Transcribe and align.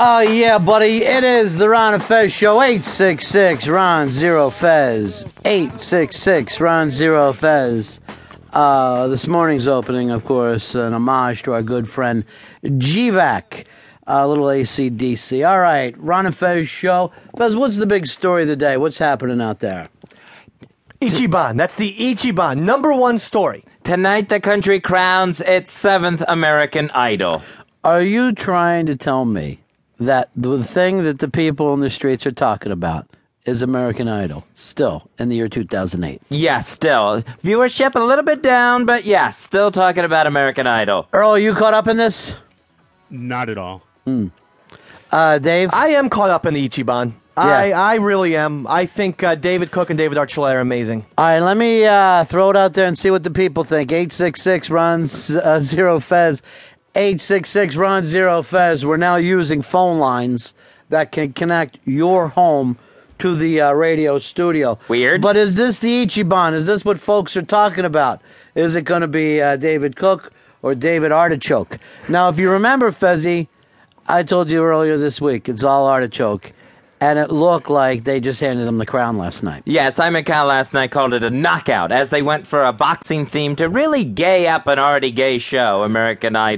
Oh, 0.00 0.20
yeah, 0.20 0.60
buddy. 0.60 1.02
It 1.02 1.24
is 1.24 1.56
the 1.56 1.68
Ron 1.68 1.94
and 1.94 2.00
Fez 2.00 2.32
Show. 2.32 2.62
866 2.62 3.66
Ron 3.66 4.12
Zero 4.12 4.48
Fez. 4.48 5.24
866 5.44 6.60
Ron 6.60 6.88
Zero 6.88 7.32
Fez. 7.32 7.98
Uh, 8.52 9.08
this 9.08 9.26
morning's 9.26 9.66
opening, 9.66 10.12
of 10.12 10.24
course, 10.24 10.76
an 10.76 10.94
homage 10.94 11.42
to 11.42 11.52
our 11.52 11.64
good 11.64 11.88
friend 11.88 12.24
GVAC. 12.62 13.64
A 14.06 14.28
little 14.28 14.44
ACDC. 14.44 15.44
All 15.44 15.58
right, 15.58 15.98
Ron 15.98 16.26
and 16.26 16.36
Fez 16.36 16.68
Show. 16.68 17.10
Fez, 17.36 17.56
what's 17.56 17.76
the 17.76 17.84
big 17.84 18.06
story 18.06 18.42
of 18.42 18.48
the 18.48 18.54
day? 18.54 18.76
What's 18.76 18.98
happening 18.98 19.40
out 19.40 19.58
there? 19.58 19.86
Ichiban. 21.00 21.56
That's 21.56 21.74
the 21.74 21.92
Ichiban 21.98 22.60
number 22.60 22.92
one 22.94 23.18
story. 23.18 23.64
Tonight, 23.82 24.28
the 24.28 24.38
country 24.38 24.78
crowns 24.78 25.40
its 25.40 25.72
seventh 25.72 26.22
American 26.28 26.88
Idol. 26.90 27.42
Are 27.82 28.02
you 28.02 28.30
trying 28.30 28.86
to 28.86 28.94
tell 28.94 29.24
me 29.24 29.58
that 29.98 30.30
the 30.34 30.62
thing 30.64 31.04
that 31.04 31.18
the 31.18 31.28
people 31.28 31.74
in 31.74 31.80
the 31.80 31.90
streets 31.90 32.26
are 32.26 32.32
talking 32.32 32.72
about 32.72 33.06
is 33.44 33.62
American 33.62 34.08
Idol 34.08 34.44
still 34.54 35.08
in 35.18 35.28
the 35.28 35.36
year 35.36 35.48
2008? 35.48 36.20
Yes, 36.28 36.68
still. 36.68 37.22
Viewership 37.42 37.94
a 37.94 38.00
little 38.00 38.24
bit 38.24 38.42
down, 38.42 38.84
but 38.84 39.04
yes, 39.04 39.38
still 39.38 39.70
talking 39.70 40.04
about 40.04 40.26
American 40.26 40.66
Idol. 40.66 41.08
Earl, 41.12 41.30
are 41.30 41.38
you 41.38 41.54
caught 41.54 41.74
up 41.74 41.88
in 41.88 41.96
this? 41.96 42.34
Not 43.10 43.48
at 43.48 43.58
all. 43.58 43.82
Uh, 45.10 45.38
Dave? 45.38 45.70
I 45.72 45.88
am 45.88 46.10
caught 46.10 46.30
up 46.30 46.46
in 46.46 46.54
the 46.54 46.68
Ichiban. 46.68 47.14
I, 47.38 47.72
I 47.72 47.94
really 47.96 48.36
am. 48.36 48.66
I 48.66 48.86
think 48.86 49.22
uh, 49.22 49.34
David 49.36 49.70
Cook 49.70 49.90
and 49.90 49.98
David 49.98 50.18
Archuleta 50.18 50.54
are 50.54 50.60
amazing. 50.60 51.06
All 51.16 51.24
right, 51.24 51.38
let 51.38 51.56
me 51.56 51.84
uh, 51.84 52.24
throw 52.24 52.50
it 52.50 52.56
out 52.56 52.74
there 52.74 52.86
and 52.86 52.98
see 52.98 53.10
what 53.10 53.22
the 53.22 53.30
people 53.30 53.64
think. 53.64 53.92
866 53.92 54.70
runs 54.70 55.36
uh, 55.36 55.60
zero 55.60 56.00
Fez. 56.00 56.42
866 56.94 57.76
Ron 57.76 58.04
Zero 58.04 58.42
Fez. 58.42 58.84
We're 58.84 58.96
now 58.96 59.16
using 59.16 59.62
phone 59.62 59.98
lines 59.98 60.54
that 60.88 61.12
can 61.12 61.32
connect 61.32 61.78
your 61.84 62.28
home 62.28 62.78
to 63.18 63.36
the 63.36 63.60
uh, 63.60 63.72
radio 63.72 64.18
studio. 64.18 64.78
Weird. 64.88 65.20
But 65.20 65.36
is 65.36 65.54
this 65.54 65.78
the 65.80 66.06
Ichiban? 66.06 66.54
Is 66.54 66.66
this 66.66 66.84
what 66.84 67.00
folks 67.00 67.36
are 67.36 67.42
talking 67.42 67.84
about? 67.84 68.22
Is 68.54 68.74
it 68.74 68.82
going 68.82 69.02
to 69.02 69.08
be 69.08 69.40
uh, 69.40 69.56
David 69.56 69.96
Cook 69.96 70.32
or 70.62 70.74
David 70.74 71.12
Artichoke? 71.12 71.78
Now, 72.08 72.28
if 72.28 72.38
you 72.38 72.50
remember, 72.50 72.90
Fezzy, 72.90 73.48
I 74.06 74.22
told 74.22 74.48
you 74.50 74.64
earlier 74.64 74.96
this 74.96 75.20
week, 75.20 75.48
it's 75.48 75.64
all 75.64 75.86
Artichoke. 75.86 76.52
And 77.00 77.16
it 77.20 77.30
looked 77.30 77.70
like 77.70 78.02
they 78.02 78.18
just 78.18 78.40
handed 78.40 78.66
him 78.66 78.78
the 78.78 78.86
crown 78.86 79.18
last 79.18 79.44
night. 79.44 79.62
Yeah, 79.66 79.90
Simon 79.90 80.24
Cowell 80.24 80.48
last 80.48 80.74
night 80.74 80.90
called 80.90 81.14
it 81.14 81.22
a 81.22 81.30
knockout 81.30 81.92
as 81.92 82.10
they 82.10 82.22
went 82.22 82.44
for 82.44 82.64
a 82.64 82.72
boxing 82.72 83.24
theme 83.24 83.54
to 83.56 83.68
really 83.68 84.04
gay 84.04 84.48
up 84.48 84.66
an 84.66 84.80
already 84.80 85.12
gay 85.12 85.38
show, 85.38 85.84
American 85.84 86.34
Idol. 86.34 86.56